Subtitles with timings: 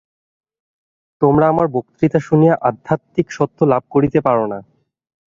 [1.21, 4.59] তোমরা আমার বক্তৃতা শুনিয়া আধ্যাত্মিক সত্য লাভ করিতে পার না।